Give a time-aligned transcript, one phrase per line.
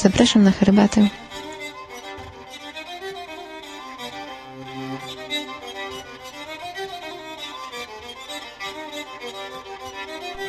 [0.00, 1.08] Zapraszam na herbatę.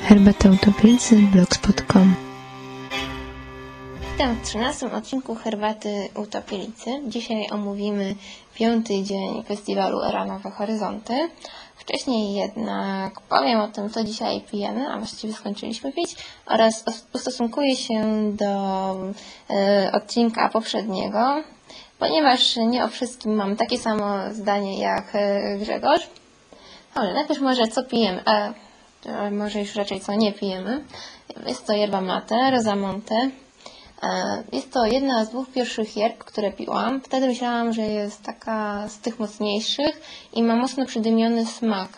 [0.01, 2.15] Herbata Utopicy blogspot.com
[4.11, 7.01] Witam w 13 odcinku Herbaty Utopielicy.
[7.07, 8.15] Dzisiaj omówimy
[8.55, 11.29] piąty dzień festiwalu Era Nowe Horyzonty.
[11.81, 17.75] Wcześniej jednak powiem o tym, co dzisiaj pijemy, a właściwie skończyliśmy pić, oraz os- ustosunkuję
[17.75, 18.01] się
[18.33, 18.53] do
[19.49, 21.43] e, odcinka poprzedniego,
[21.99, 26.07] ponieważ nie o wszystkim mam takie samo zdanie jak e, Grzegorz.
[26.93, 28.53] Ale najpierw może co pijemy, a
[29.05, 30.83] e, może już raczej co nie pijemy.
[31.47, 33.29] Jest to yerba mate, rozamonte.
[34.03, 37.01] E, Jest to jedna z dwóch pierwszych yerb, które piłam.
[37.01, 40.01] Wtedy myślałam, że jest taka z tych mocniejszych
[40.33, 41.89] i ma mocno przydymiony smak.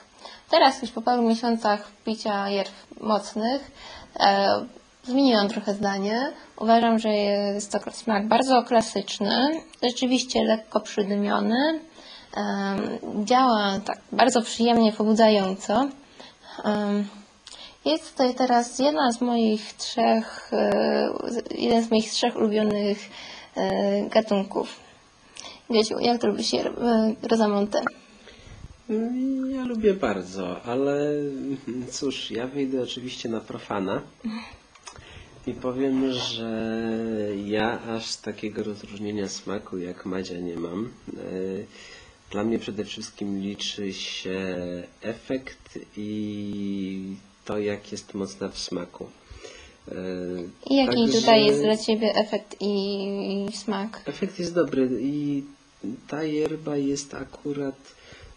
[0.50, 2.72] Teraz już po paru miesiącach picia yerb
[3.02, 3.72] mocnych
[4.20, 4.48] e,
[5.04, 6.32] zmieniłam trochę zdanie.
[6.58, 9.50] Uważam, że jest to smak bardzo klasyczny,
[9.84, 11.80] rzeczywiście lekko przydymiony.
[12.38, 15.88] Em, Działa tak bardzo przyjemnie, pobudzająco.
[17.86, 21.10] Jest to teraz jedna z moich trzech, e,
[21.58, 22.98] jeden z moich trzech ulubionych
[23.56, 24.80] e, gatunków.
[25.70, 26.64] Wiecie, jak to lubisz je,
[27.30, 27.82] Rozamonte?
[28.90, 31.12] Mm, Ja lubię bardzo, ale
[31.92, 34.02] cóż, ja wyjdę oczywiście na profana
[35.48, 36.52] i powiem, że
[37.46, 40.86] ja aż takiego rozróżnienia smaku jak Madzia nie mam.
[40.86, 41.20] E,
[42.32, 44.56] Dla mnie przede wszystkim liczy się
[45.02, 47.16] efekt i
[47.46, 49.06] to, jak jest mocna w smaku.
[49.92, 49.96] E,
[50.70, 54.02] I jaki także- tutaj jest dla Ciebie efekt i, i smak?
[54.06, 55.44] Efekt jest dobry i
[56.08, 57.76] ta yerba jest akurat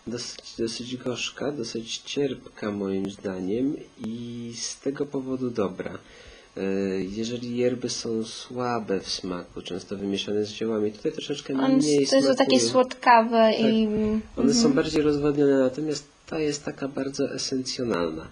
[0.07, 3.77] dosyć, dosyć gorzka, dosyć cierpka moim zdaniem
[4.07, 5.99] i z tego powodu dobra.
[6.57, 6.63] E,
[7.01, 12.17] Jeżeli yerby są słabe w smaku, często wymieszane z ziołami, tutaj troszeczkę On, mniej to
[12.17, 13.89] jest takie słodkawe i...
[14.37, 18.27] One są bardziej rozwodnione, natomiast ta jest taka bardzo esencjonalna.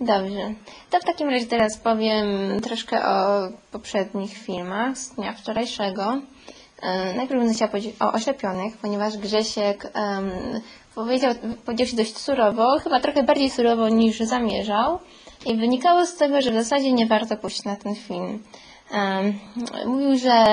[0.00, 0.54] Dobrze.
[0.90, 2.26] To w takim razie teraz powiem
[2.62, 6.20] troszkę o poprzednich filmach z dnia wczorajszego.
[6.82, 10.30] E, Najpierw będę chciała powiedzieć o oślepionych, ponieważ Grzesiek em,
[10.94, 11.34] powiedział,
[11.66, 14.98] powiedział się dość surowo, chyba trochę bardziej surowo niż zamierzał.
[15.46, 18.42] I wynikało z tego, że w zasadzie nie warto pójść na ten film.
[18.90, 19.38] Em,
[19.86, 20.44] Mówił, że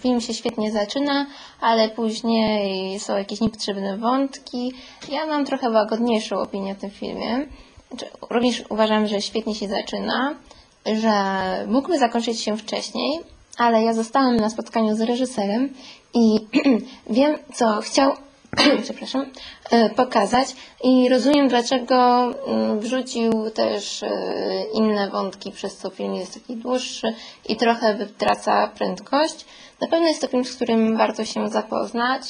[0.00, 1.26] film się świetnie zaczyna,
[1.60, 4.72] ale później są jakieś niepotrzebne wątki.
[5.08, 7.46] Ja mam trochę łagodniejszą opinię o tym filmie.
[7.88, 10.34] Znaczy, Również uważam, że świetnie się zaczyna,
[10.86, 11.12] że
[11.66, 13.20] mógłby zakończyć się wcześniej,
[13.58, 15.74] ale ja zostałam na spotkaniu z reżyserem
[16.14, 16.46] i
[17.10, 18.12] wiem, co chciał
[18.84, 19.26] przepraszam,
[19.70, 24.08] e, pokazać i rozumiem, dlaczego mm, wrzucił też e,
[24.74, 27.14] inne wątki, przez co film jest taki dłuższy
[27.48, 29.44] i trochę wytraca prędkość.
[29.80, 32.22] Na pewno jest to film, z którym warto się zapoznać.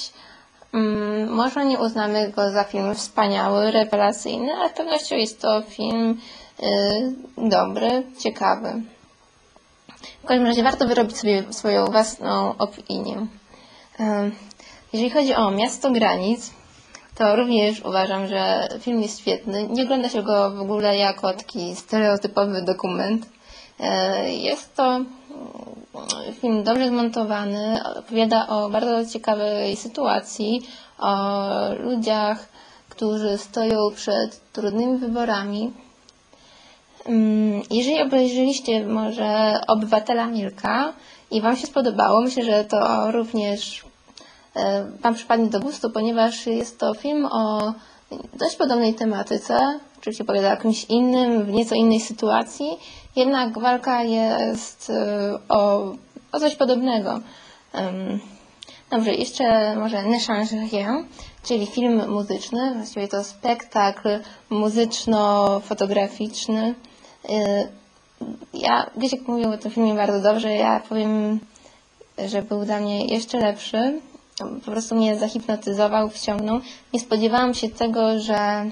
[0.74, 6.18] Mm, Może nie uznamy go za film wspaniały, rewelacyjny, ale z pewnością jest to film
[6.62, 6.66] y,
[7.48, 8.82] dobry, ciekawy.
[10.22, 13.26] W każdym razie warto wyrobić sobie swoją własną opinię.
[14.00, 14.32] Ym,
[14.92, 16.50] Jeżeli chodzi o Miasto Granic,
[17.14, 19.68] to również uważam, że film jest świetny.
[19.68, 23.26] Nie ogląda się go w ogóle jako taki stereotypowy dokument.
[23.80, 25.00] E, Jest to
[26.40, 30.62] film dobrze zmontowany, opowiada o bardzo ciekawej sytuacji,
[30.98, 31.14] o
[31.80, 32.48] ludziach,
[32.88, 35.72] którzy stoją przed trudnymi wyborami.
[37.06, 40.92] Mm, Jeżeli obejrzeliście może Obywatela Milka
[41.30, 43.84] i Wam się spodobało, myślę, że to również
[44.56, 47.72] e, Wam przypadnie do gustu, ponieważ jest to film o
[48.34, 49.58] dość podobnej tematyce,
[49.98, 52.78] oczywiście opowiada o jakimś innym, w nieco innej sytuacji,
[53.18, 55.92] jednak walka jest e, o,
[56.32, 57.20] o coś podobnego.
[58.90, 61.06] Dobrze, jeszcze może Ne change rien,
[61.42, 64.08] czyli film muzyczny, właściwie to spektakl
[64.50, 66.74] muzyczno-fotograficzny.
[67.24, 67.28] Y,
[68.54, 71.40] Ja, Grzesiek mówił o tym filmie bardzo dobrze, ja powiem,
[72.26, 74.00] że był dla mnie jeszcze lepszy.
[74.64, 76.60] Po prostu mnie zahipnotyzował, wciągnął.
[76.92, 78.70] Nie spodziewałam się tego, że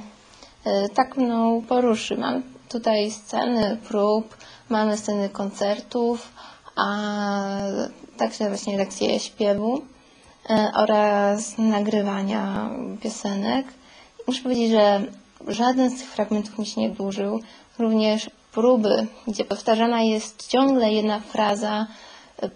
[0.67, 2.17] y, tak mną poruszy.
[2.17, 4.37] Mam tutaj sceny prób,
[4.69, 6.33] mamy sceny koncertów,
[6.77, 7.07] a
[8.17, 9.83] także właśnie lekcje śpiewu
[10.51, 12.71] e, oraz nagrywania
[13.03, 13.67] piosenek.
[14.27, 15.03] Muszę powiedzieć, że
[15.49, 17.41] żaden z tych fragmentów mi się nie dłużył.
[17.79, 21.87] Również próby, gdzie powtarzana jest ciągle jedna fraza,
[22.43, 22.51] e,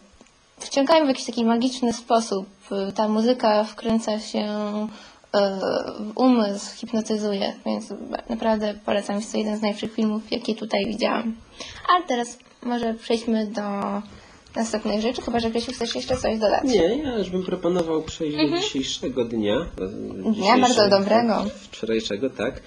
[0.58, 2.46] wciągają w jakiś taki magiczny sposób.
[2.72, 4.48] E, Ta muzyka wkręca się
[6.14, 7.84] umysł, hipnotyzuje, więc
[8.28, 9.16] naprawdę polecam.
[9.16, 11.36] Jest to jeden z najlepszych filmów, jakie tutaj widziałam.
[11.88, 13.62] Ale teraz może przejdźmy do
[14.56, 16.64] następnych rzeczy, chyba że Grzesiu chcesz jeszcze coś dodać.
[16.64, 19.66] Nie, ja już bym proponował przejść do dzisiejszego dnia.
[19.80, 20.34] Mhm.
[20.34, 21.44] Dnia bardzo dobrego.
[21.70, 22.62] Wczorajszego, tak.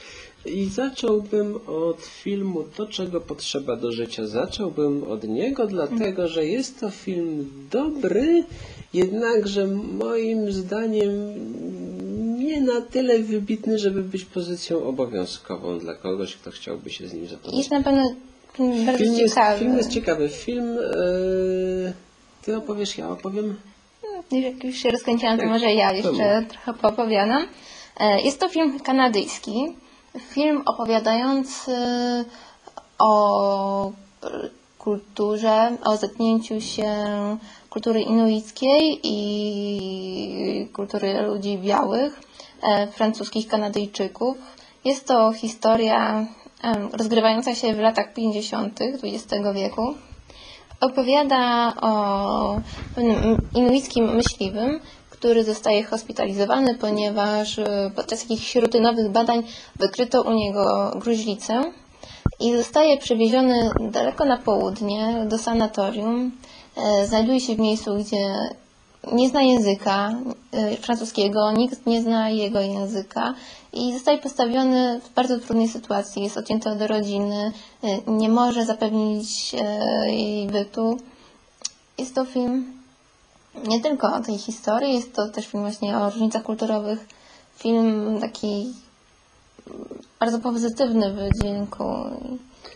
[0.46, 4.28] I zacząłbym od filmu To, czego potrzeba do życia.
[4.28, 8.44] Zacząłbym od niego, dlatego że jest to film dobry,
[8.94, 11.12] jednakże moim zdaniem
[12.54, 17.28] nie na tyle wybitny, żeby być pozycją obowiązkową dla kogoś, kto chciałby się z nim
[17.28, 17.58] zapoznać.
[17.58, 18.04] Jest na pewno
[18.54, 19.60] film bardzo Film jest, ciekawy.
[19.60, 20.30] film jest ciekawy.
[20.30, 20.78] Film...
[20.80, 21.94] e,
[22.42, 23.56] ty opowiesz, ja opowiem.
[24.32, 26.50] No, Jak już się rozkręciłam, to może ja jeszcze mów.
[26.52, 27.48] trochę poopowiadam.
[28.00, 29.54] E, Jest to film kanadyjski.
[30.20, 31.72] Film opowiadający
[33.00, 33.92] o
[34.80, 36.94] kulturze, o zetknięciu się
[37.70, 42.20] kultury inuickiej i kultury ludzi białych,
[42.92, 44.38] francuskich Kanadyjczyków.
[44.86, 46.26] Jest to historia
[46.64, 48.80] em, rozgrywająca się w latach 50.
[49.04, 49.96] XX wieku
[50.84, 52.62] opowiada o
[53.56, 54.80] inuickim myśliwym,
[55.10, 59.44] który zostaje hospitalizowany, ponieważ e, podczas jakichś rutynowych badań
[59.76, 61.64] wykryto u niego gruźlicę
[62.40, 66.32] i zostaje przewieziony daleko na południe do sanatorium.
[66.78, 68.36] E, Znajduje się w miejscu, gdzie
[69.12, 70.12] nie zna języka
[70.52, 73.34] e, francuskiego, nikt nie zna jego języka
[73.74, 76.24] i zostaje postawiony w bardzo trudnej sytuacji.
[76.24, 77.52] Jest odcięty od rodziny,
[77.84, 80.98] e, nie może zapewnić e, jej bytu.
[81.98, 82.84] Jest to film
[83.68, 87.08] nie tylko o tej historii, jest to też film właśnie o różnicach kulturowych.
[87.56, 88.74] Film taki
[90.24, 91.18] bardzo pozytywny w.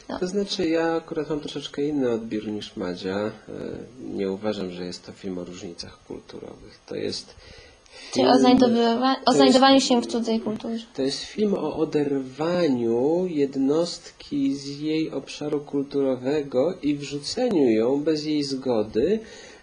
[0.09, 0.19] No.
[0.19, 3.17] To znaczy, ja akurat mam troszeczkę inny odbiór niż Madzia.
[3.17, 3.31] E,
[4.15, 6.79] Nie uważam, że jest to film o różnicach kulturowych.
[6.85, 7.35] To jest
[8.13, 10.85] Czyli film, o, znajdowywa- o znajdowaniu jest, się w cudzej kulturze.
[10.95, 18.43] To jest film o oderwaniu jednostki z jej obszaru kulturowego i wrzuceniu ją bez jej
[18.43, 19.19] zgody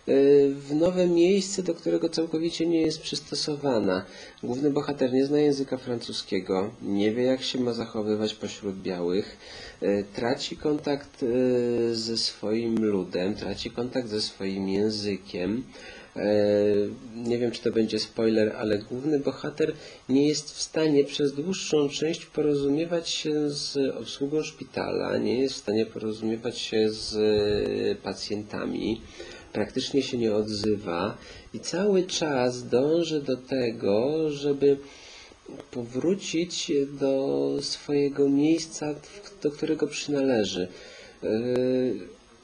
[0.07, 4.05] w nowe miejsce, do którego całkowicie nie jest przystosowana.
[4.43, 9.37] Główny bohater nie zna języka francuskiego, nie wie jak się ma zachowywać pośród białych,
[9.81, 15.65] e, traci kontakt e, ze swoim ludem, traci kontakt ze swoim językiem.
[17.17, 19.73] Nie wiem, czy to będzie spoiler, ale główny bohater
[20.09, 25.59] nie jest w stanie przez dłuższą część porozumiewać się z obsługą szpitala, nie jest w
[25.59, 29.01] stanie porozumiewać się z pacjentami,
[29.55, 31.15] praktycznie się nie odzywa
[31.55, 34.79] i cały czas dąży do tego, żeby
[35.71, 37.19] powrócić do
[37.61, 38.87] swojego miejsca,
[39.43, 40.69] do którego przynależy.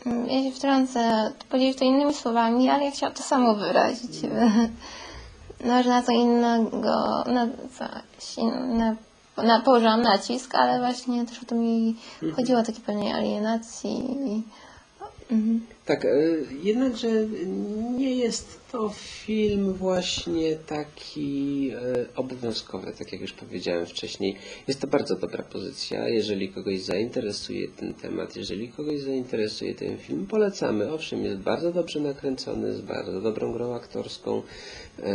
[0.06, 4.12] Ja się wtrącę, powiedzieć to innymi słowami, ale ja chciałam to samo wyrazić.
[5.64, 7.48] No, że na co innego, na
[8.18, 8.96] coś inne,
[9.36, 11.96] na, położyłam nacisk, ale właśnie też o to mi
[12.36, 14.16] chodziło o takiej pewnej alienacji.
[15.32, 15.60] Mhm.
[15.84, 16.08] Tak, e,
[16.62, 17.08] jednakże
[17.98, 24.36] nie jest to film właśnie taki e, obowiązkowy, tak jak już powiedziałem wcześniej.
[24.68, 26.08] Jest to bardzo dobra pozycja.
[26.08, 30.92] Jeżeli kogoś zainteresuje ten temat, jeżeli kogoś zainteresuje ten film, polecamy.
[30.92, 34.42] Owszem, jest bardzo dobrze nakręcony, z bardzo dobrą grą aktorską.
[35.02, 35.10] E,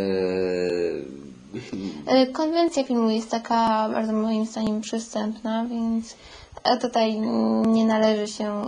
[2.34, 6.16] Konwencja filmu jest taka bardzo moim zdaniem przystępna, więc
[6.82, 7.20] tutaj
[7.68, 8.64] nie należy się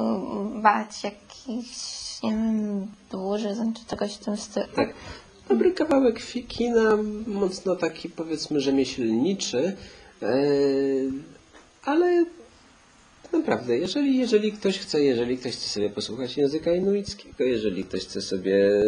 [0.62, 1.02] bać
[1.48, 4.66] jakichś, nie wiem, dłużyzn czy czegoś w tym stylu.
[4.76, 4.94] Tak.
[5.50, 9.76] Dobry kawałek fi- kina, mocno taki powiedzmy rzemieślniczy,
[10.21, 10.36] e,
[11.83, 12.26] ale
[13.33, 18.21] naprawdę, jeżeli, jeżeli ktoś chce, jeżeli ktoś chce sobie posłuchać języka inuickiego, jeżeli ktoś chce
[18.21, 18.81] sobie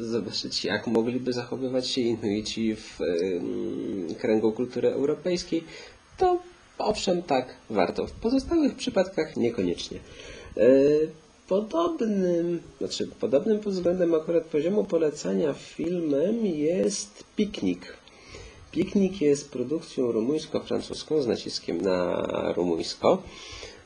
[0.00, 5.64] e, zobaczyć, jak mogliby zachowywać się Inuici w mm, kręgu kultury europejskiej,
[6.18, 6.42] to
[6.78, 8.06] owszem, tak, warto.
[8.06, 9.98] W pozostałych przypadkach niekoniecznie.
[10.56, 10.62] E,
[11.48, 17.96] Podobnym, znaczy podobnym pod względem akurat poziomu polecania filmem jest Piknik.
[18.70, 22.22] Piknik jest produkcją rumuńsko-francuską z naciskiem na
[22.56, 23.22] rumuńsko.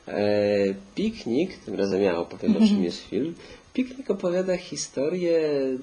[0.07, 3.35] E, Piknik, tym razem ja opowiem o czym jest film.
[3.73, 5.41] Piknik opowiada historię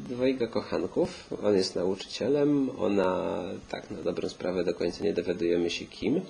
[0.09, 1.33] dwojga kochanków.
[1.45, 6.21] On jest nauczycielem, ona tak na dobrą sprawę do końca nie dowiadujemy się kim.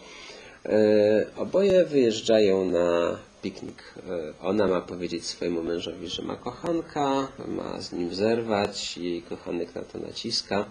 [0.66, 3.80] E, Oboje wyjeżdżają na piknik.
[3.96, 9.74] E, Ona ma powiedzieć swojemu mężowi, że ma kochanka, ma z nim zerwać, jej kochanek
[9.74, 10.64] na to naciska.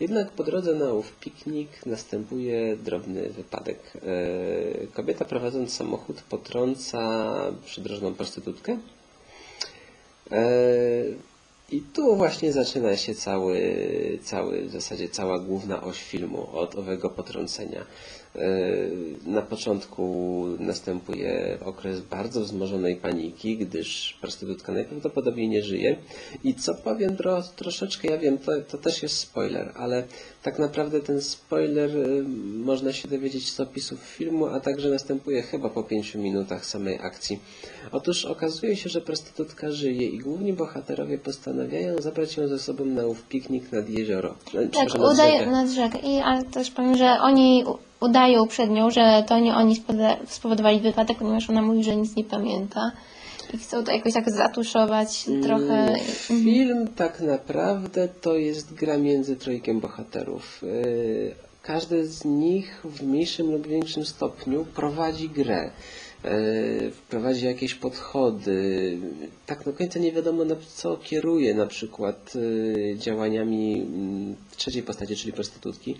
[0.00, 3.78] Jednak po drodze na ów piknik następuje drobny wypadek.
[3.94, 7.00] E, Kobieta prowadząc samochód potrąca
[7.64, 8.78] przydrożną prostytutkę.
[10.32, 10.42] E,
[11.72, 13.58] I tu właśnie zaczyna się cały,
[14.22, 17.84] cały, w zasadzie cała główna oś filmu od owego potrącenia.
[18.36, 18.40] E,
[19.26, 25.96] Na początku następuje okres bardzo wzmożonej paniki, gdyż prostytutka najprawdopodobniej nie żyje.
[26.44, 30.04] I co powiem tro, troszeczkę, ja wiem, to, to też jest spoiler, ale
[30.42, 32.24] tak naprawdę ten spoiler y,
[32.64, 37.40] można się dowiedzieć z opisów filmu, a także następuje chyba po pięciu minutach samej akcji.
[37.92, 43.06] Otóż okazuje się, że prostytutka żyje i główni bohaterowie postanawiają zabrać ją ze sobą na
[43.06, 44.34] ów piknik nad jezioro.
[44.54, 45.98] E, Tak, udaje nad rzekę.
[45.98, 47.64] I ale też powiem, że oni
[48.00, 49.82] udają przed nią, że to nie oni
[50.26, 52.92] spowodowali wypadek, ponieważ ona mówi, że nic nie pamięta.
[53.54, 55.74] I chcą to jakoś tak zatuszować trochę.
[55.74, 56.00] Mm,
[56.44, 60.62] Film tak naprawdę to jest gra między trojkiem bohaterów.
[60.62, 65.70] Yy, Każdy z nich w mniejszym lub większym stopniu prowadzi grę.
[66.24, 68.98] Yy, Wprowadzi jakieś podchody.
[69.46, 75.16] Tak do końca nie wiadomo na co kieruje na przykład yy, działaniami mm, trzeciej postaci,
[75.16, 75.96] czyli prostytutki.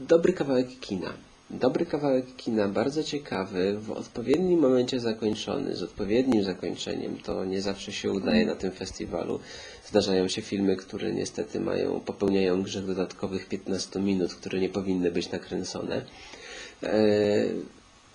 [0.00, 1.12] Dobry kawałek kina.
[1.50, 7.18] Dobry kawałek kina, bardzo ciekawy, w odpowiednim momencie zakończony, z odpowiednim zakończeniem.
[7.18, 9.40] To nie zawsze się udaje na tym festiwalu.
[9.86, 15.30] Zdarzają się filmy, które niestety mają, popełniają grzech dodatkowych 15 minut, które nie powinny być
[15.30, 16.04] nakręcone.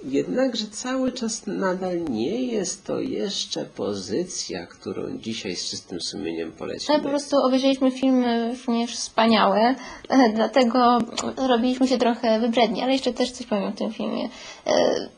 [0.06, 6.48] E, Jednakże cały czas nadal nie jest to jeszcze pozycja, którą dzisiaj z czystym sumieniem
[6.48, 7.00] Ale polecimy.
[7.00, 8.24] po prostu obejrzeliśmy film
[8.68, 9.76] również wspaniałe,
[10.10, 10.98] e, dlatego
[11.48, 14.30] robiliśmy się trochę wybredni, ale jeszcze też coś powiem o tym filmie.
[14.68, 15.10] E,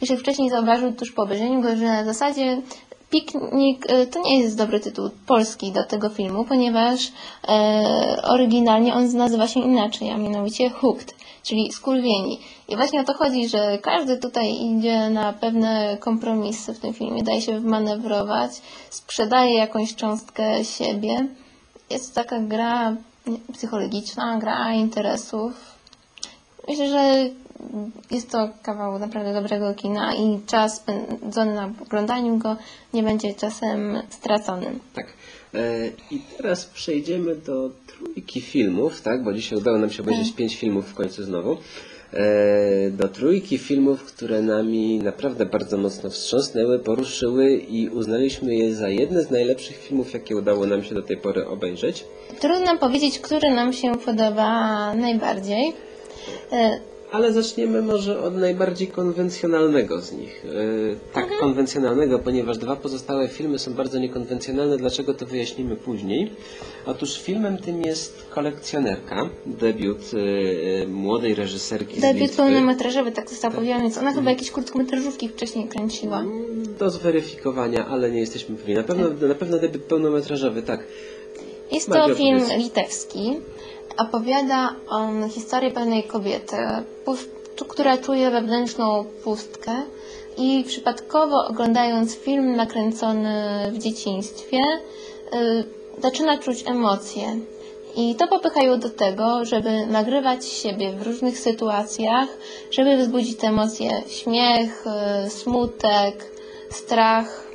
[0.00, 2.62] Jeszcze wcześniej zauważył tuż po obejrzeniu go, że na zasadzie
[3.10, 7.12] Piknik e, to nie jest dobry tytuł polski do tego filmu, ponieważ
[7.48, 12.40] e, oryginalnie on nazywa się inaczej, a mianowicie Hooked, czyli skurwieni.
[12.68, 17.22] I właśnie o to chodzi, że każdy tutaj idzie na pewne kompromisy w tym filmie,
[17.22, 18.50] daje się wmanewrować,
[18.90, 21.26] sprzedaje jakąś cząstkę siebie.
[21.90, 22.96] Jest to taka gra
[23.52, 25.52] psychologiczna, gra interesów.
[26.68, 27.30] Myślę, że
[28.10, 32.56] jest to kawał naprawdę dobrego kina i czas spędzony na oglądaniu go
[32.94, 34.78] nie będzie czasem straconym.
[34.94, 35.06] Tak.
[35.54, 35.58] E,
[36.10, 39.24] I teraz przejdziemy do trójki filmów, tak?
[39.24, 41.56] Bo dzisiaj udało nam się obejrzeć pięć filmów w końcu znowu.
[42.12, 48.88] E, Do trójki filmów, które nami naprawdę bardzo mocno wstrząsnęły, poruszyły i uznaliśmy je za
[48.88, 52.04] jedne z najlepszych filmów, jakie udało nam się do tej pory obejrzeć.
[52.40, 55.72] Trudno powiedzieć, który nam się podoba najbardziej.
[57.12, 60.44] Ale zaczniemy może od najbardziej konwencjonalnego z nich.
[60.44, 64.76] E, tak, konwencjonalnego, ponieważ dwa pozostałe filmy są bardzo niekonwencjonalne.
[64.76, 66.30] Dlaczego to wyjaśnimy później.
[66.86, 70.00] Otóż filmem tym jest Kolekcjonerka, debiut
[70.82, 76.24] e, młodej reżyserki Debiut pełnometrażowy, tak został powiedziane, więc ona chyba jakieś krótkometrażówki wcześniej kręciła.
[76.78, 78.74] Do zweryfikowania, ale nie jesteśmy pewni.
[78.74, 80.84] Na pewno, na pewno debiut pełnometrażowy, tak.
[81.72, 83.36] Jest to film litewski.
[83.98, 86.56] Opowiada on historię pewnej kobiety,
[87.68, 89.72] która czuje wewnętrzną pustkę
[90.36, 93.32] i przypadkowo oglądając film nakręcony
[93.72, 94.58] w dzieciństwie,
[95.34, 95.64] y,
[96.02, 97.40] zaczyna czuć emocje.
[97.96, 102.28] I to popycha ją do tego, żeby nagrywać siebie w różnych sytuacjach,
[102.70, 104.84] żeby wzbudzić te emocje śmiech,
[105.26, 106.24] y, smutek,
[106.70, 107.46] strach.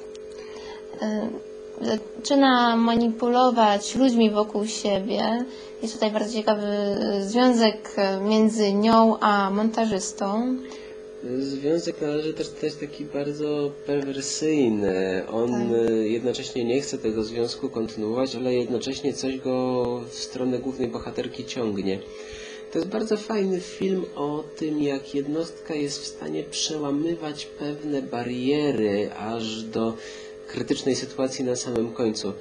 [1.02, 5.46] Y, zaczyna manipulować ludźmi wokół siebie.
[5.84, 6.68] Jest tutaj bardzo ciekawy
[7.20, 10.58] y, związek y, między nią a montażystą.
[11.40, 15.24] Związek należy też też taki bardzo perwersyjny.
[15.32, 15.90] On Tak.
[15.90, 21.46] y, jednocześnie nie chce tego związku kontynuować, ale jednocześnie coś go w stronę głównej bohaterki
[21.46, 22.00] ciągnie.
[22.72, 29.12] To jest bardzo fajny film o tym, jak jednostka jest w stanie przełamywać pewne bariery
[29.14, 29.94] aż do
[30.54, 32.28] krytycznej sytuacji na samym końcu.
[32.30, 32.34] E,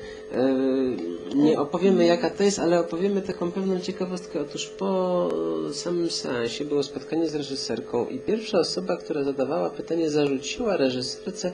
[1.35, 4.41] Nie opowiemy jaka to jest, ale opowiemy taką pewną ciekawostkę.
[4.41, 5.29] Otóż po
[5.73, 11.53] samym seansie było spotkanie z reżyserką i pierwsza osoba, która zadawała pytanie, zarzuciła reżyserce,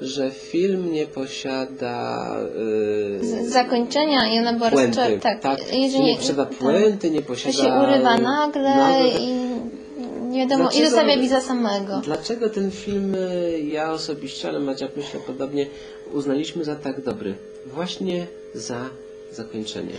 [0.00, 2.26] że film nie posiada
[3.20, 4.98] Z zakończenia i ona była puenty.
[5.00, 6.58] rozczar- Tak, tak, jeżeli- nie posiada tak.
[6.58, 7.56] puenty, nie posiada...
[7.58, 9.50] się urywa nagle nagle- i
[10.30, 12.00] nie wiadomo, Dlaczego- i zostawia widza samego.
[12.04, 15.66] Dlaczego ten film, y, ja osobiście, ale Maciek myślę podobnie,
[16.12, 17.34] uznaliśmy za tak dobry?
[17.66, 18.80] Właśnie za
[19.32, 19.94] zakończenie.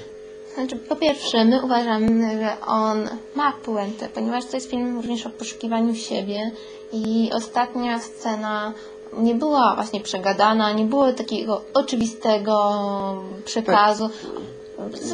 [0.55, 5.29] Znaczy, po pierwsze, my uważamy, że on ma puentę, ponieważ to jest film również o
[5.29, 6.51] poszukiwaniu siebie
[6.93, 8.73] i ostatnia scena
[9.17, 14.09] nie była właśnie przegadana, nie było takiego oczywistego przekazu.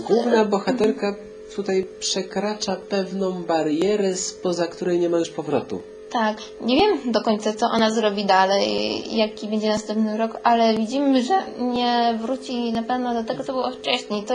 [0.07, 1.15] Główna bohaterka
[1.56, 5.82] tutaj przekracza pewną barierę, spoza której nie ma już powrotu.
[6.12, 11.24] Tak, nie wiem do końca, co ona zrobi dalej, jaki będzie następny rok, ale widzimy,
[11.24, 14.24] że nie wróci na pewno do tego, co było wcześniej.
[14.24, 14.34] To,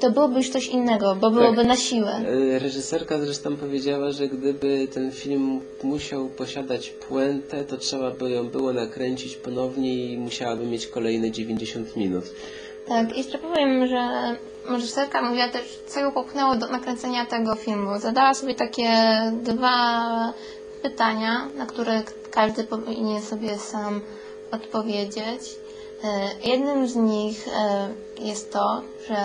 [0.00, 1.66] to byłoby już coś innego, bo byłoby Tak.
[1.66, 2.20] na siłę.
[2.54, 8.48] E, Reżyserka zresztą powiedziała, że gdyby ten film musiał posiadać puentę, to trzeba by ją
[8.48, 12.24] było nakręcić ponownie i musiałaby mieć kolejne 90 minut.
[12.88, 14.08] Tak, jeszcze powiem, że
[14.68, 17.98] reżyserka mówiła też, co ją popchnęło do nakręcenia tego filmu.
[17.98, 18.90] Zadała sobie takie
[19.42, 20.32] dwa
[20.82, 24.00] pytania, na które każdy powinien sobie sam
[24.52, 25.42] odpowiedzieć.
[26.04, 27.88] E, Jednym z nich e,
[28.24, 29.16] jest to, że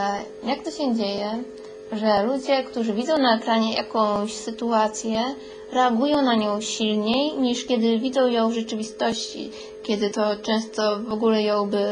[0.44, 1.44] jak to się dzieje,
[1.92, 5.24] że ludzie, którzy widzą na ekranie jakąś sytuację,
[5.72, 9.52] reagują na nią silniej niż kiedy widzą ją w rzeczywistości,
[9.84, 11.84] kiedy to często w ogóle ją by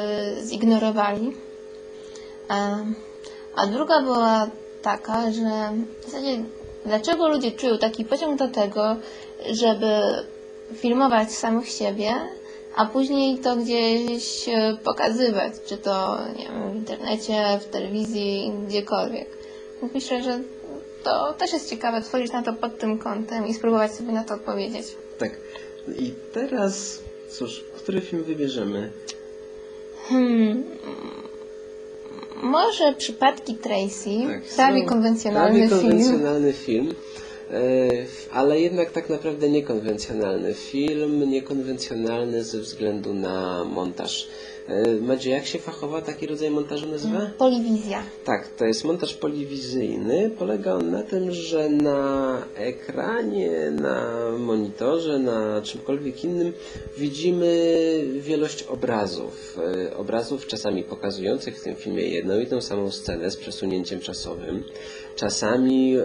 [0.43, 1.33] zignorowali.
[2.50, 2.95] Em,
[3.55, 4.48] A druga była
[4.81, 6.43] taka, że w zasadzie
[6.86, 8.95] dlaczego ludzie czują taki pociąg do tego,
[9.51, 10.01] żeby
[10.75, 12.13] filmować samych siebie,
[12.75, 19.27] a później to gdzieś e, pokazywać, czy to nie wiem, w internecie, w telewizji, gdziekolwiek.
[19.81, 20.39] Więc Myślę, że
[21.03, 24.33] to też jest ciekawe spojrzeć na to pod tym kątem i spróbować sobie na to
[24.33, 24.86] odpowiedzieć.
[25.19, 25.31] Tak.
[26.00, 28.91] I teraz, cóż, który film wybierzemy?
[30.10, 30.63] Hmm.
[32.43, 35.91] Może przypadki Tracy, Tak, prawie konwencjonalny prawie film.
[35.91, 36.93] konwencjonalny film.
[37.53, 37.57] e,
[38.31, 44.27] ale jednak tak naprawdę niekonwencjonalny film, niekonwencjonalny ze względu na montaż.
[44.67, 47.20] E, Madzie, jak się fachowa taki rodzaj montażu nazywa?
[47.38, 48.03] Poliwizja.
[48.25, 50.32] Tak, to jest montaż poliwizyjny.
[50.39, 56.53] Polega on na tym, że na ekranie, na monitorze, na czymkolwiek innym
[56.98, 57.48] widzimy
[58.20, 59.60] wielość obrazów.
[59.89, 64.63] E, Obrazów czasami pokazujących w tym filmie jedną i tą samą scenę z przesunięciem czasowym.
[65.15, 66.03] Czasami e,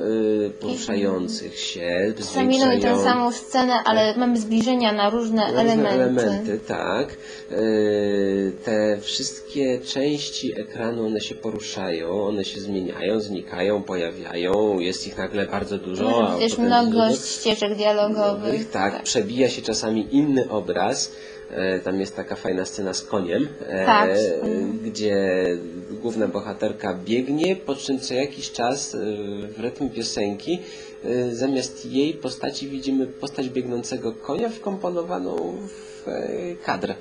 [0.60, 5.94] poruszających się, Czasami mamy tę zwiększających- samą scenę, ale mamy zbliżenia na różne, Różne elementy.
[5.94, 7.16] elementy, tak.
[7.50, 15.18] Yy, Te wszystkie części ekranu, one się poruszają, one się zmieniają, znikają, pojawiają, jest ich
[15.18, 16.36] nagle bardzo dużo.
[16.38, 18.42] Też potem mnogość ścieżek dialogowych.
[18.52, 21.12] Nowych, tak, przebija się czasami inny obraz.
[21.50, 24.10] E, Tam jest taka fajna scena z koniem, e, Tak.
[24.84, 25.46] gdzie
[26.02, 28.98] główna bohaterka biegnie, po czym co jakiś czas e,
[29.48, 30.58] w rytm piosenki
[31.32, 35.36] zamiast jej postaci widzimy postać biegnącego konia wkomponowaną
[35.70, 36.06] w
[36.64, 36.94] kadr.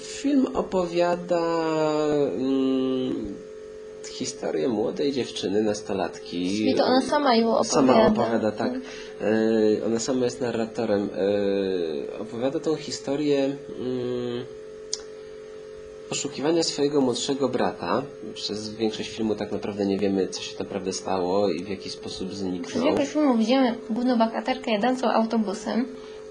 [0.00, 1.40] Film opowiada
[4.08, 6.56] historię młodej dziewczyny, nastolatki.
[6.58, 7.70] Czyli to ona sama ją opowiada.
[7.70, 8.72] Sama opowiada, tak.
[9.20, 11.08] E, ona sama jest narratorem.
[12.14, 13.44] E, opowiada tą historię
[13.78, 14.44] mm,
[16.08, 18.02] poszukiwania swojego młodszego brata.
[18.34, 22.28] Przez większość filmu tak naprawdę nie wiemy, co się naprawdę stało i w jaki sposób
[22.28, 22.84] Przez zniknął.
[22.84, 25.86] większość filmu widzimy główną bohaterkę jadącą autobusem,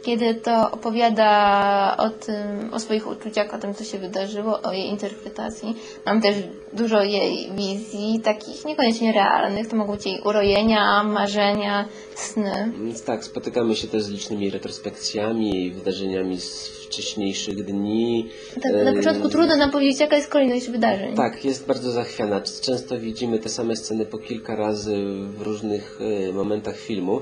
[0.05, 4.87] kiedy to opowiada o tym, o swoich uczuciach, o tym, co się wydarzyło, o jej
[4.87, 5.75] interpretacji.
[6.05, 6.35] Mam też
[6.73, 12.71] dużo jej wizji, takich niekoniecznie realnych, to mogą być jej urojenia, marzenia, sny.
[13.05, 18.29] Tak, spotykamy się też z licznymi retrospekcjami i wydarzeniami z wcześniejszych dni.
[18.61, 21.15] Tak, na początku trudno nam powiedzieć, jaka jest kolejność wydarzeń.
[21.15, 22.41] Tak, jest bardzo zachwiana.
[22.61, 24.95] Często widzimy te same sceny po kilka razy
[25.37, 27.21] w różnych e, momentach filmu.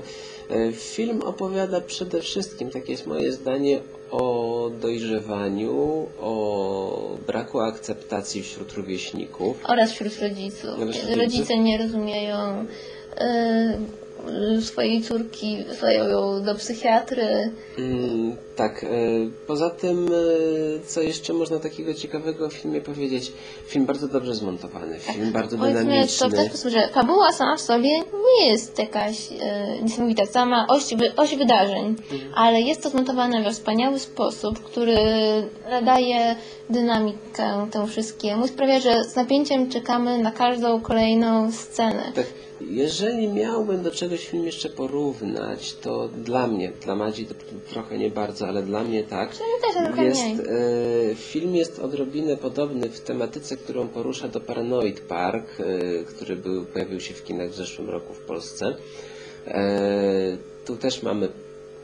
[0.50, 3.80] E, Film opowiada przede wszystkim, takie jest moje zdanie,
[4.10, 9.56] o dojrzewaniu, o braku akceptacji wśród rówieśników.
[9.64, 10.78] Oraz wśród rodziców.
[10.78, 11.16] Rodziców.
[11.16, 12.66] rodzice nie rozumieją
[13.16, 13.78] e,
[14.62, 17.50] swojej córki, wysyłają ją do psychiatry.
[17.78, 18.88] Mm, tak, e,
[19.46, 23.32] poza tym, e, co jeszcze można takiego ciekawego o filmie powiedzieć?
[23.66, 26.48] Film bardzo dobrze zmontowany, film bardzo Powiedzmy to w ten dynamiczny.
[26.48, 27.90] sposób, że fabuła sama w sobie
[28.38, 30.82] nie jest jakaś e, niesamowita, sama oś,
[31.16, 32.32] oś wydarzeń, Mhm.
[32.34, 34.96] ale jest to zmontowane we wspaniały sposób, który
[35.70, 36.36] nadaje
[36.70, 42.02] dynamikę temu wszystkiemu, sprawia, że z napięciem czekamy na każdą kolejną scenę.
[42.14, 42.26] Tak,
[42.70, 47.34] jeżeli miałbym do czegoś film jeszcze porównać, to dla mnie, dla Madzi to
[47.70, 49.30] trochę nie bardzo, ale dla mnie tak.
[49.30, 49.38] Też
[50.04, 56.36] Jest, e, film jest odrobinę podobny w tematyce, którą porusza do Paranoid Park, e, który
[56.36, 58.76] był, pojawił się w kinach w zeszłym roku w Polsce.
[59.46, 61.28] E, tu też mamy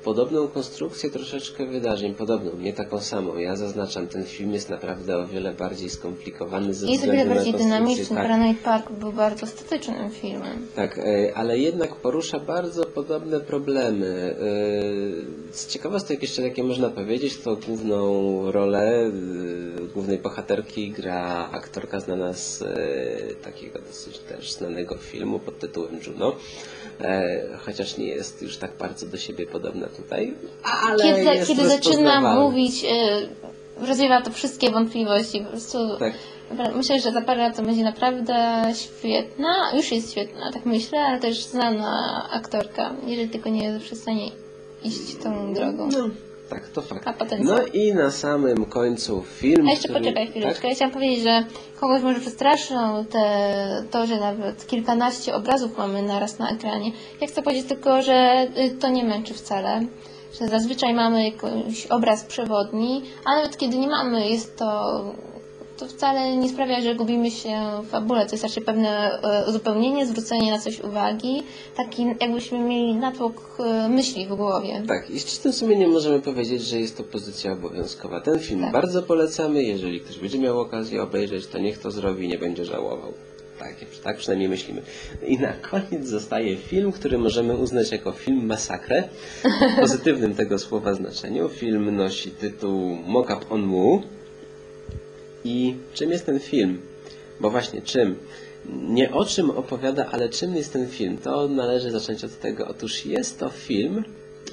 [0.05, 3.37] podobną konstrukcję troszeczkę wydarzeń, podobną, nie taką samą.
[3.37, 7.35] Ja zaznaczam, ten film jest naprawdę o wiele bardziej skomplikowany ze Jest o względu wiele
[7.35, 7.79] bardziej na konstrukcję.
[7.81, 8.17] dynamiczny.
[8.17, 8.25] Tak.
[8.25, 10.67] Paranoid Park był bardzo estetycznym filmem.
[10.77, 14.37] Tak, e, ale jednak porusza bardzo podobne problemy.
[15.51, 19.11] E, Z ciekawostek jeszcze jakie można powiedzieć, to główną rolę e,
[19.95, 22.65] głównej bohaterki gra aktorka znana z
[23.43, 26.37] takiego dosyć też znanego filmu pod tytułem Juno.
[27.01, 30.35] E, chociaż nie jest już tak bardzo do siebie podobna tutaj,
[30.87, 35.41] ale Kiedy, jest kiedy zaczyna mówić, e, rozwiewa to wszystkie wątpliwości.
[35.41, 36.13] Po prostu Tak.
[36.77, 41.21] myślę, że za parę lat to będzie naprawdę świetna, już jest świetna, tak myślę, ale
[41.21, 44.31] też znana aktorka, jeżeli tylko nie przestanie
[44.85, 45.89] iść tą drogą.
[45.93, 46.09] No,
[46.51, 47.07] tak, to fakt.
[47.07, 47.57] Ma potencjał.
[47.57, 50.01] No i na samym końcu film, A jeszcze który...
[50.01, 50.55] poczekaj chwileczkę.
[50.55, 50.65] Tak?
[50.65, 51.45] Ja chciałam powiedzieć, że
[51.81, 56.93] kogoś może przestraszą te, to, że nawet kilkanaście obrazów mamy naraz na ekranie.
[57.21, 59.83] Ja chcę powiedzieć tylko, że y, to nie męczy wcale.
[60.41, 65.03] Że zazwyczaj mamy jakiś obraz przewodni, a nawet kiedy nie mamy, jest to
[65.81, 68.27] to wcale nie sprawia, że gubimy się w fabule.
[68.27, 71.43] To jest raczej pewne e, uzupełnienie, zwrócenie na coś uwagi.
[71.77, 74.83] Taki jakbyśmy mieli natłok e, myśli w głowie.
[74.89, 78.21] Tak, i z czystym sumieniem możemy powiedzieć, że jest to pozycja obowiązkowa.
[78.21, 78.73] Ten film Tak.
[78.73, 79.63] bardzo polecamy.
[79.63, 83.13] Jeżeli ktoś będzie miał okazję obejrzeć, to niech to zrobi, nie będzie żałował.
[83.59, 84.83] Tak, tak przynajmniej myślimy.
[85.27, 89.09] I na koniec zostaje film, który możemy uznać jako film masakrę.
[89.45, 91.49] W pozytywnym tego słowa znaczeniu.
[91.49, 94.03] Film nosi tytuł Mock Up on Mu.
[95.45, 96.81] I czym jest ten film?
[97.41, 98.17] Bo właśnie czym?
[98.67, 101.19] Nie o czym opowiada, ale czym jest ten film?
[101.19, 102.69] To należy zacząć od tego.
[102.69, 104.05] Otóż jest to film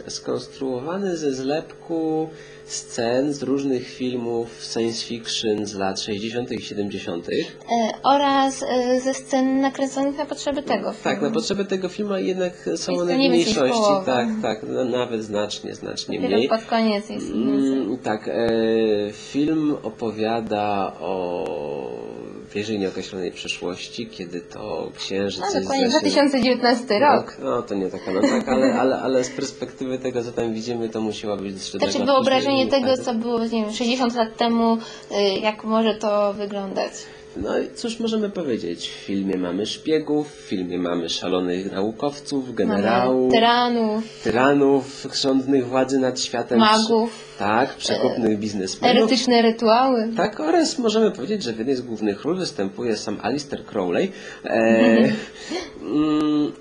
[0.07, 2.29] skonstruowany ze zlepku
[2.65, 6.51] scen z różnych filmów science fiction z lat 60.
[6.51, 7.29] i 70.
[7.29, 7.31] E,
[8.03, 11.03] oraz e, ze scen nakręconych na potrzeby tego filmu.
[11.03, 13.81] Tak, na potrzeby tego filmu, jednak są one w mniejszości.
[14.05, 16.49] Tak, tak, no, nawet znacznie, znacznie Dopiero mniej.
[16.49, 18.31] pod koniec jest Mm, tak, e,
[19.11, 21.96] film opowiada o
[22.53, 27.37] wieży nieokreślonej przyszłości, kiedy to księżyc No jest dokładnie, zacznie- 2019 rok.
[27.43, 30.89] No, to nie taka no tak, ale, ale, ale z perspektywy tego, co tam widzimy,
[30.89, 33.05] to musiała być trzy Znaczy wyobrażenie tego, tak.
[33.05, 34.77] co było nie wiem, 60 lat temu,
[35.11, 36.91] y, jak może to wyglądać.
[37.41, 38.89] No i cóż możemy powiedzieć?
[38.89, 46.19] W filmie mamy szpiegów, w filmie mamy szalonych naukowców, generałów, tyranów, tyranów, rządnych władzy nad
[46.19, 46.59] światem.
[46.59, 48.97] magów, Tak, przekupnych biznesmenów.
[48.97, 50.09] erotyczne rytuały.
[50.17, 54.11] Tak, oraz możemy powiedzieć, że w jednej z głównych ról występuje sam Alistair Crowley.
[54.45, 54.49] E,
[55.81, 56.51] mm,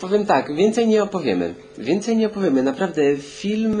[0.00, 1.54] powiem tak, więcej nie opowiemy.
[1.78, 2.62] Więcej nie opowiemy.
[2.62, 3.78] Naprawdę film...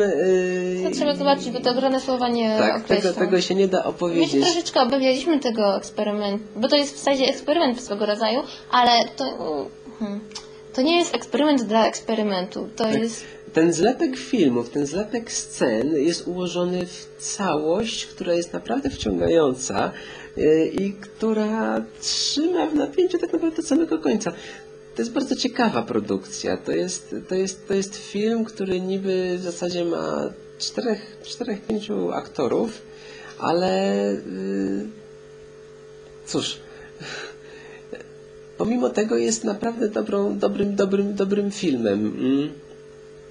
[0.82, 3.12] To Yy, trzeba zobaczyć, bo to ogromne słowa nie tak, tego, określą.
[3.26, 4.44] tego się nie da My się opowiedzieć.
[4.44, 9.24] troszeczkę obawialiśmy tego eksperymentu, bo to jest w zasadzie eksperyment swego rodzaju, ale to,
[9.98, 10.20] hmm,
[10.72, 12.68] to nie jest eksperyment dla eksperymentu.
[12.76, 12.94] To Tak.
[13.00, 19.90] jest Ten zlepek filmów, ten zlepek scen jest ułożony w całość, która jest naprawdę wciągająca
[20.36, 24.32] yy, i która trzyma w napięciu tak naprawdę do samego końca.
[24.94, 26.56] To jest bardzo ciekawa produkcja.
[26.56, 32.12] To jest, to jest, to jest film, który niby w zasadzie ma czterech, czterech pięciu
[32.12, 32.82] aktorów,
[33.38, 33.94] ale
[34.26, 34.86] yy,
[36.26, 36.56] cóż,
[38.58, 42.06] pomimo tego jest naprawdę dobrą, dobrym, dobrym, dobrym filmem.
[42.06, 42.63] Mm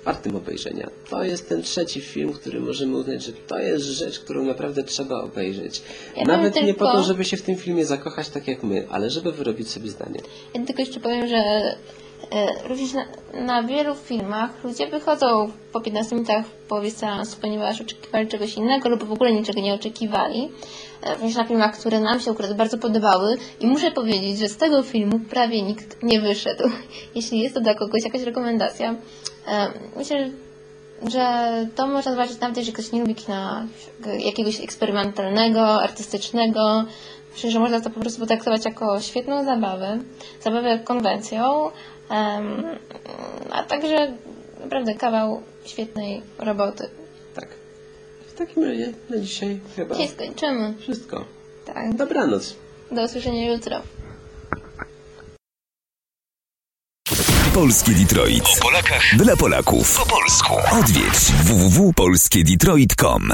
[0.06, 0.90] wartym obejrzenia.
[1.10, 5.22] To jest ten trzeci film, który możemy uznać, że to jest rzecz, którą naprawdę trzeba
[5.22, 5.82] obejrzeć.
[6.18, 8.88] Ja Nawet nie po tylko- to, żeby się w tym filmie zakochać tak jak my,
[8.90, 10.20] ale żeby wyrobić sobie zdanie.
[10.54, 11.76] Ja tylko jeszcze powiem, że e,
[12.68, 13.06] również na,
[13.46, 18.90] na wielu filmach ludzie wychodzą po 15 minutach w połowie seansu, ponieważ oczekiwali czegoś innego
[18.90, 20.50] lub w ogóle niczego nie oczekiwali.
[21.04, 24.58] E, Również na filmach, które nam się akurat bardzo podobały i muszę powiedzieć, że z
[24.58, 26.64] tego filmu prawie nikt nie wyszedł.
[27.16, 28.96] Jeśli jest to dla kogoś jakaś rekomendacja,
[29.96, 30.30] myślę,
[31.12, 31.26] że
[31.76, 33.68] to można zobaczyć nawet, jeżeli ktoś nie lubi kina
[34.20, 36.86] jakiegoś eksperymentalnego, artystycznego.
[37.34, 40.00] Myślę, że można to po prostu potraktować jako świetną zabawę,
[40.42, 41.70] zabawę konwencją,
[43.52, 44.14] a także
[44.64, 46.90] naprawdę kawał świetnej roboty.
[47.36, 47.48] Tak.
[48.28, 50.74] W takim razie na dzisiaj chyba Dzisiaj skończymy.
[50.80, 51.26] wszystko.
[51.66, 51.96] Tak.
[51.96, 52.56] Dobranoc.
[52.92, 53.82] Do usłyszenia jutro.
[57.54, 58.44] Polskie Detroit.
[58.44, 59.98] O Polakach Dla Polaków.
[60.00, 60.54] po polsku.
[60.80, 63.34] Odwiedź www.polskiedetroit.com